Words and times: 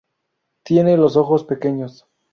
Tiene 0.63 0.97
los 0.97 1.15
ojos 1.15 1.43
pequeños. 1.43 2.07